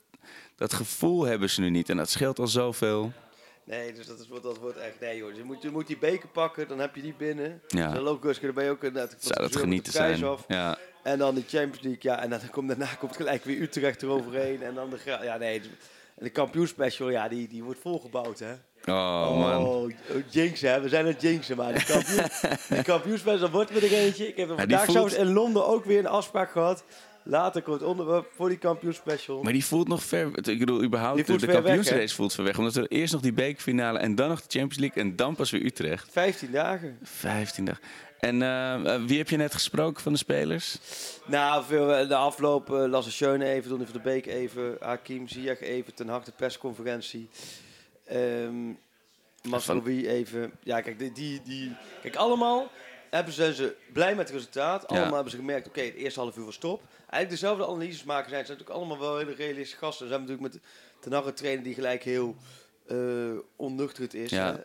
[0.57, 1.89] dat gevoel hebben ze nu niet.
[1.89, 3.13] En dat scheelt al zoveel.
[3.65, 5.01] Nee, dus dat, is, wordt- dat wordt echt...
[5.01, 7.61] Nee joh, je moet, je moet die beker pakken, dan heb je die binnen.
[7.69, 7.93] Ja.
[7.93, 8.93] Dan loopt dan ben je ook...
[8.93, 10.25] net Zou dat genieten zijn.
[10.25, 10.45] Af.
[10.49, 10.79] Ja.
[11.03, 12.23] En dan de Champions League, ja.
[12.23, 14.63] En dan komt, daarna komt gelijk weer Utrecht eroverheen.
[14.63, 15.19] En dan de...
[15.23, 15.63] Ja, nee.
[16.17, 18.53] En de kampioenspecial, ja, die, die wordt volgebouwd, hè.
[18.87, 19.67] Oh, man.
[19.67, 19.91] Oh,
[20.31, 20.81] jinx, hè.
[20.81, 24.29] We zijn het jinxen, maar die, kampioen, die wordt weer er eentje.
[24.29, 26.85] Ik heb er die vandaag voelt- zelfs in Londen ook weer een afspraak gehad.
[27.27, 29.43] Later komt het onderwerp voor die kampioenspecial.
[29.43, 30.49] Maar die voelt nog ver.
[30.49, 32.59] Ik bedoel, überhaupt de weg, kampioensrace voelt ver weg.
[32.59, 35.51] Omdat er eerst nog die bekerfinale en dan nog de Champions League en dan pas
[35.51, 36.09] weer Utrecht.
[36.13, 36.99] 15 dagen.
[37.03, 37.83] 15 dagen.
[38.19, 40.79] En eh, eh, wie heb je net gesproken van de spelers?
[41.27, 45.29] Nou, veel, eh, de afloop uh, Lasse Schöne even, Donny van de Beek even, Hakim
[45.29, 47.29] Ziyech even, Ten Hag de persconferentie.
[48.13, 48.79] Um,
[49.43, 50.53] Masrowi even.
[50.63, 52.71] Ja, kijk, die, die, die, kijk, allemaal
[53.11, 54.87] hebben ze, ze blij met het resultaat.
[54.87, 55.15] Allemaal Ja.
[55.15, 56.83] hebben ze gemerkt, oké, het eerste half uur was top.
[56.99, 58.41] Eigenlijk dezelfde analyses maken zijn.
[58.41, 60.07] Ze zijn natuurlijk allemaal wel hele realistische gasten.
[60.07, 62.37] Ze hebben natuurlijk met Ten Hag een trainer die gelijk heel
[62.87, 62.97] eh
[63.57, 64.31] onnuchterend is.
[64.31, 64.65] Ja.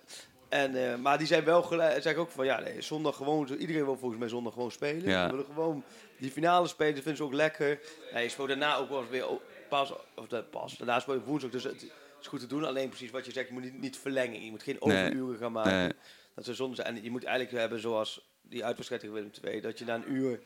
[0.50, 3.86] En, eh, maar die zijn wel gelijk, zeggen ook van ja, nee, zondag gewoon, iedereen
[3.86, 5.04] wil volgens mij zondag gewoon spelen.
[5.10, 5.26] Ja.
[5.26, 5.84] We willen gewoon
[6.18, 7.80] die finale spelen, dat vinden ze ook lekker.
[8.14, 9.26] Nee, je speelt daarna ook wel eens weer
[9.70, 11.86] pas, of pas, daarna speel je woensdag, dus het
[12.22, 12.64] is goed te doen.
[12.66, 14.44] Alleen precies wat je zegt, je moet niet, niet verlengen.
[14.46, 14.98] Je moet geen Nee.
[15.06, 15.72] overuren gaan maken.
[15.72, 15.92] Nee.
[16.36, 16.88] Dat ze zonde zijn.
[16.98, 20.12] En je moet eigenlijk hebben zoals die uitwedstrijd tegen Willem II, dat je na een
[20.14, 20.40] uur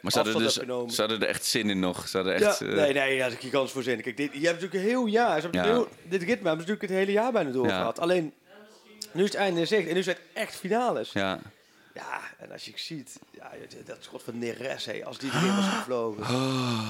[0.00, 0.54] Maar ze hadden, dus,
[0.94, 2.08] ze hadden er echt zin in nog.
[2.08, 4.00] Ze hadden echt, ja, eh, nee, nee, daar is ik gigantisch voor zin.
[4.00, 5.34] Kijk, dit, je hebt natuurlijk een heel jaar.
[5.36, 5.66] Ze hebben Ja.
[5.66, 7.98] heel, dit ritme hebben ze natuurlijk het hele jaar bijna doorgehad.
[8.00, 8.32] Alleen,
[9.18, 9.88] nu is het einde in zicht.
[9.88, 11.12] En nu zijn het echt finales.
[11.12, 11.38] Ja.
[11.94, 13.50] Ja, en als je ziet, ja,
[13.84, 16.24] dat schot van Neres, hé, als die erin was gevlogen.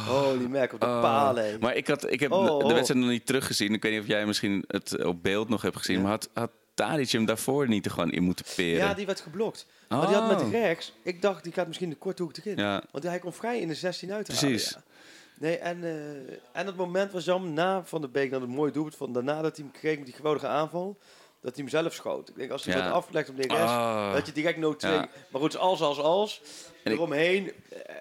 [0.07, 1.01] Holy merk op de Oh.
[1.01, 1.61] palen.
[1.61, 2.73] Maar ik, had, ik heb Oh, de oh.
[2.73, 3.75] wedstrijd nog niet teruggezien.
[3.75, 5.97] Ik weet niet of jij misschien het op beeld nog hebt gezien.
[5.97, 6.03] Ja.
[6.03, 8.87] Maar had, had Tadic hem daarvoor niet er gewoon in moeten peren?
[8.87, 9.67] Ja, die werd geblokt.
[9.89, 10.51] Maar die had met Oh.
[10.51, 12.57] rechts, ik dacht, die gaat misschien de korte hoek erin.
[12.57, 12.83] Ja.
[12.91, 14.65] Want hij kon vrij in de 16 uit te Precies.
[14.75, 14.87] halen.
[14.89, 14.97] Ja.
[15.47, 18.73] Nee, en, eh, en het moment was jammer na Van de Beek, dat het mooie
[18.73, 20.99] doelpunt van daarna dat hij hem kreeg met die geweldige aanval,
[21.41, 22.29] dat hij hem zelf schoot.
[22.29, 22.85] Ik denk, als hij Ja.
[22.85, 24.13] dat afgelegd op de rest, Ah.
[24.13, 24.93] dat je direct no 2.
[24.93, 25.09] Ja.
[25.31, 26.41] Maar goed, als, als, als.
[26.85, 27.53] En ik- eromheen.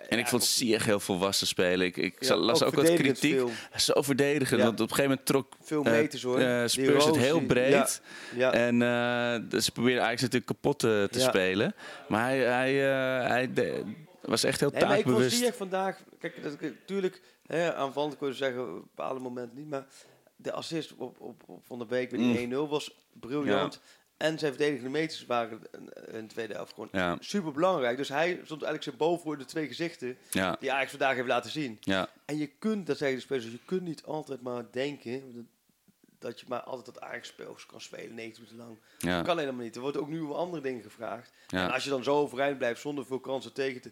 [0.09, 1.85] En ik vond Sieg heel volwassen spelen.
[1.87, 3.33] Ik, ik Ja, las ook ook wat kritiek.
[3.33, 3.49] veel.
[3.75, 4.61] Zo verdedigend.
[4.61, 6.39] Want op een gegeven moment trok Veel eh, meters, hoor.
[6.39, 8.01] eh, Die Spurs het heel breed.
[8.35, 8.51] Ja.
[8.53, 11.75] En eh, dus ze probeerden eigenlijk natuurlijk kapot te, spelen.
[12.07, 12.89] Maar hij, hij,
[13.21, 13.83] eh, hij de-
[14.21, 15.37] was echt heel Nee, maar ik vond taakbewust.
[15.37, 15.97] Ziyech vandaag...
[16.19, 17.21] Kijk, dat, natuurlijk,
[17.75, 19.69] aanvallend kun je zeggen, op bepaalde momenten niet.
[19.69, 19.85] Maar
[20.37, 22.53] de assist op, op, op Van der Beek bij die Mm.
[22.53, 23.79] 1-0 was briljant.
[24.17, 27.17] En zijn verdedigende meters waren in- de tweede helft gewoon Ja.
[27.19, 27.97] super belangrijk.
[27.97, 30.57] Dus hij stond eigenlijk zijn boven voor de twee gezichten Ja.
[30.59, 31.77] die Ajax vandaag heeft laten zien.
[31.81, 32.09] Ja.
[32.25, 35.49] En je kunt, dat zeggen de spelers, je kunt niet altijd maar denken
[36.19, 38.79] dat, je maar altijd dat spel kan spelen 90 minuten lang.
[39.15, 39.75] Dat kan helemaal niet.
[39.75, 41.31] Er wordt ook nu wel andere dingen gevraagd.
[41.47, 41.65] Ja.
[41.67, 43.91] En als je dan zo overeind blijft zonder veel kansen tegen te,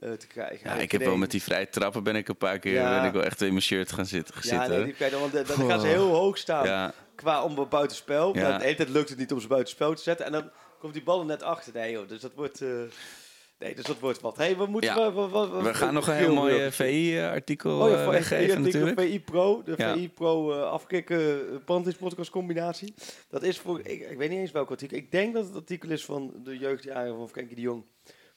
[0.00, 0.70] te krijgen.
[0.70, 2.98] Ja, ik heb wel met die vrije trappen ben ik een paar keer Ja.
[2.98, 4.34] ben ik wel echt in mijn shirt gaan zitten.
[4.42, 4.94] Ja, nee, die
[5.46, 6.92] dan, gaan ze heel hoog staan Ja.
[7.14, 8.36] qua om buitenspel.
[8.36, 8.58] Ja.
[8.58, 10.26] De hele tijd lukt het niet om ze buitenspel te zetten.
[10.26, 11.72] En dan komt die bal er net achter.
[11.72, 12.60] Nee joh, dus dat wordt...
[12.60, 12.68] eh,
[13.58, 14.36] nee, dus dat wordt wat.
[14.36, 14.94] hey, we moeten...
[14.94, 15.12] Ja.
[15.12, 18.62] we- we- we- We gaan nog een heel mooi eh, VI-artikel Oh ja, eh, weggeven
[18.62, 19.00] natuurlijk.
[19.00, 19.74] VI Pro, de.
[19.76, 22.94] VI Pro eh afkikken uh, Pantis podcast combinatie.
[23.30, 24.96] Dat is voor, ik, ik weet niet eens welk artikel.
[24.96, 27.84] Ik denk dat het artikel is van de jeugdjaren van Frenkie de Jong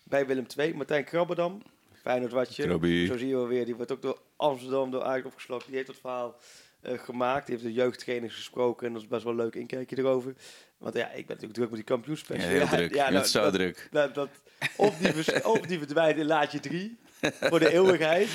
[0.09, 0.73] bij Willem II.
[0.73, 1.61] Martijn Krabberdam,
[2.01, 3.05] Feyenoord watje.
[3.07, 3.65] Zo zie je wel weer.
[3.65, 5.65] Die wordt ook door Amsterdam door Ajax opgeslokt.
[5.65, 6.35] Die heeft dat verhaal
[6.81, 7.45] eh, gemaakt.
[7.45, 10.33] Die heeft de jeugdtrainers gesproken en dat is best wel een leuk inkijkje erover.
[10.77, 12.49] Want ja, ik ben natuurlijk druk met die kampioenspecial.
[12.51, 13.09] Ja, heel druk.
[13.11, 13.87] Bent zo dat, druk.
[13.91, 14.29] Dat, dat,
[14.75, 18.29] of, die of die verdwijnt in laadje 3 voor de eeuwigheid.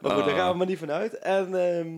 [0.00, 0.38] Maar goed, daar Oh.
[0.38, 1.18] gaan we maar niet vanuit.
[1.18, 1.88] En, ehm,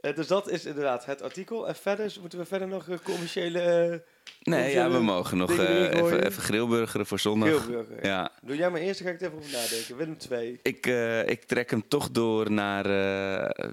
[0.00, 1.68] eh, dus dat is inderdaad het artikel.
[1.68, 3.60] En verder moeten we verder nog eh, commerciële...
[3.60, 3.98] eh,
[4.42, 7.48] Nee, ja, we mogen nog even, even grillburgeren voor zondag.
[7.48, 8.04] Grillburger.
[8.06, 8.30] Ja.
[8.42, 9.96] Doe jij maar eerst, dan ga ik even over nadenken.
[9.96, 10.58] Willem 2.
[10.62, 10.86] Ik,
[11.26, 12.86] ik trek hem toch door naar.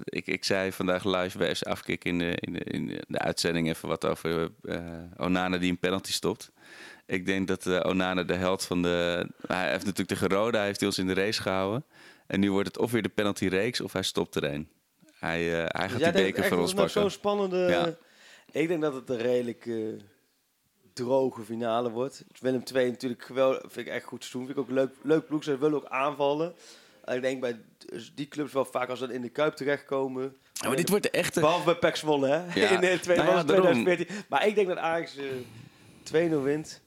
[0.04, 3.68] ik, ik zei vandaag live bij FC Afkik in de, in, de, in de- uitzending
[3.68, 4.50] even wat over
[5.16, 6.50] Onana die een penalty stopt.
[7.06, 9.26] Ik denk dat eh, Onana de held van de.
[9.46, 11.84] Hij heeft natuurlijk tegen Roda heeft hij ons in de race gehouden.
[12.26, 14.68] En nu wordt het of weer de penalty reeks of hij stopt er een.
[15.18, 16.90] Hij, eh, hij gaat Jij die beker dat ons pakken.
[16.90, 17.56] zo'n spannende...
[17.56, 17.94] Ja.
[18.60, 19.74] Ik denk dat het een redelijk eh,
[20.92, 22.24] droge finale wordt.
[22.40, 24.46] Willem 2 natuurlijk geweldig, vind ik echt goed te doen.
[24.46, 25.44] Vind ik ook leuk, leuk ploeg.
[25.44, 26.54] Ze willen ook aanvallen.
[27.04, 30.36] En ik denk bij dus die clubs wel vaak als ze in de Kuip terechtkomen...
[30.52, 31.40] Ja, maar dit wordt de echte.
[31.40, 32.60] Behalve bij Zwolle, hè?
[32.60, 32.68] Ja.
[32.74, 33.82] In de tweede Nou ja, was het daarom.
[33.82, 34.24] 2014.
[34.28, 36.80] Maar ik denk dat Ajax eh 2-0 wint.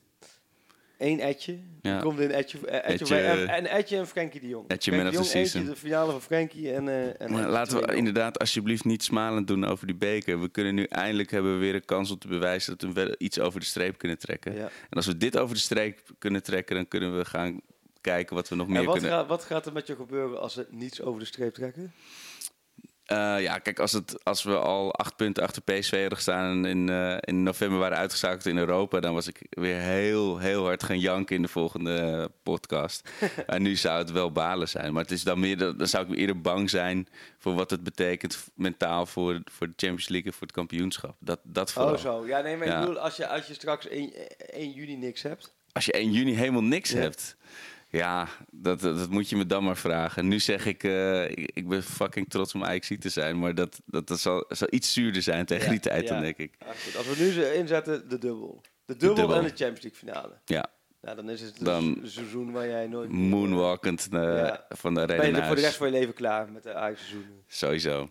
[1.02, 1.58] Eén Etje.
[1.82, 1.96] Ja.
[1.96, 4.68] Er komt in Etje, eh, Etje, Etje, bij- en, Etje en Frenkie de Jong.
[4.70, 5.44] Etje Frenkie man of Jong.
[5.44, 7.96] Eentje, de finale van Frenkie en, eh en Maar Etje laten we 2-0.
[7.98, 10.42] inderdaad alsjeblieft niet smalend doen over die beker.
[10.42, 13.40] We kunnen nu eindelijk hebben we weer een kans om te bewijzen dat we iets
[13.40, 14.54] over de streep kunnen trekken.
[14.56, 14.64] Ja.
[14.66, 17.62] En als we dit over de streep kunnen trekken, dan kunnen we gaan
[18.02, 19.12] kijken wat we nog En meer wat, kunnen.
[19.12, 21.94] gaat, wat gaat er met je gebeuren als ze niets over de streep trekken?
[23.12, 26.66] Eh, ja, kijk, als, het, als we al acht punten achter PSV hadden gestaan en
[26.66, 30.84] in, eh, in november waren uitgeschakeld in Europa, dan was ik weer heel, heel hard
[30.84, 33.10] gaan janken in de volgende podcast.
[33.48, 34.94] en nu zou het wel balen zijn.
[34.94, 38.44] Maar het is dan meer, dan zou ik eerder bang zijn voor wat het betekent
[38.56, 41.16] mentaal voor, voor de Champions League en voor het kampioenschap.
[41.20, 41.94] Dat, dat vooral.
[41.94, 42.28] Oh zo.
[42.28, 44.12] Ja, nee, maar ik bedoel, als je, als je straks 1,
[44.54, 45.54] 1 juni niks hebt.
[45.72, 47.00] Als je 1 juni helemaal niks Ja.
[47.00, 47.36] hebt.
[47.92, 50.28] Ja, dat, dat, moet je me dan maar vragen.
[50.28, 53.40] Nu zeg ik, eh, ik, ik ben fucking trots om Ajax te zijn.
[53.40, 56.54] Maar dat, dat, dat zal, zal iets zuurder zijn tegen die tijd dan, denk ik.
[56.60, 56.96] Ja, goed.
[56.98, 58.62] Als we nu ze inzetten, de dubbel.
[58.86, 59.36] De dubbel, dubbel.
[59.36, 60.34] en de Champions League finale.
[60.46, 60.66] Ja,
[61.02, 63.10] Nou, dan is het Dan- een seizoen waar jij nooit...
[63.12, 64.66] moonwalkend eh, Ja.
[64.70, 66.64] van de Ben arena je naar er voor de rest van je leven klaar met
[66.64, 67.44] de Ajax-seizoenen?
[67.48, 68.10] Sowieso.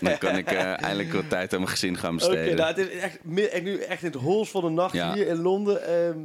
[0.00, 2.56] Dan kan ik eh, eindelijk wat tijd aan mijn gezin gaan Oké, besteden.
[2.56, 5.14] nou, het is echt, nu echt in het hols van de nacht Ja.
[5.14, 5.82] hier in Londen.
[5.86, 6.18] Ehm,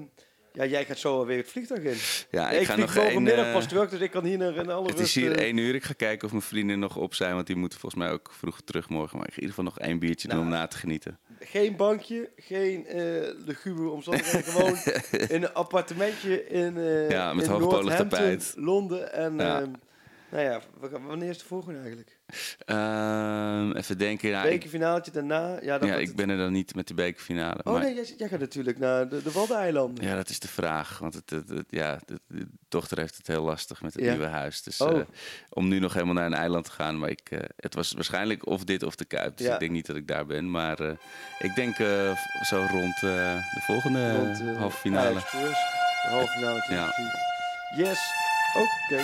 [0.55, 1.97] ja, jij gaat zo weer het vliegtuig in.
[2.31, 4.55] Ja, ik ik ga vlieg nog morgenmiddag eh, pas terug, dus ik kan hier naar
[4.55, 5.07] in alle Het rust...
[5.07, 5.75] is hier eh, één uur.
[5.75, 8.29] Ik ga kijken of mijn vrienden nog op zijn, want die moeten volgens mij ook
[8.37, 9.17] vroeg terug morgen.
[9.17, 10.59] Maar ik ga in ieder geval nog één biertje doen om Nou.
[10.59, 11.19] na te genieten.
[11.39, 13.01] Geen bankje, geen eh
[13.45, 14.43] lugubre omstandigheden.
[14.53, 14.77] gewoon
[15.27, 18.53] in een appartementje in, Ja, met in tapijt.
[18.57, 19.13] Londen.
[19.13, 19.61] En Ja.
[19.61, 19.69] ehm,
[20.35, 20.61] nou ja,
[21.07, 22.19] wanneer is de volgende eigenlijk?
[22.65, 24.33] Ehm, even denken.
[24.33, 25.57] Ik, Bekerfinaaltje daarna?
[25.61, 27.59] Ja, dan ja, ik het- ben er dan niet met de bekerfinale.
[27.63, 30.03] Oh maar, nee, jij, jij gaat natuurlijk naar de, de Waddeneilanden.
[30.03, 30.97] Ja, dat is de vraag.
[30.99, 34.09] Want het, het, het- ja, de, de dochter heeft het heel lastig met het Ja.
[34.11, 34.63] nieuwe huis.
[34.63, 34.97] Dus Oh.
[34.99, 35.05] eh,
[35.49, 36.99] om nu nog helemaal naar een eiland te gaan.
[36.99, 39.37] Maar ik, eh, het was waarschijnlijk of dit of de Kuip.
[39.37, 39.53] Dus Ja.
[39.53, 40.51] ik denk niet dat ik daar ben.
[40.51, 40.91] Maar eh,
[41.39, 41.75] ik denk
[42.45, 43.99] zo rond de volgende
[44.57, 45.19] halve finale.
[46.09, 46.63] Halve finale.
[46.69, 46.93] Ja.
[47.77, 47.99] Yes,
[48.55, 49.03] oké.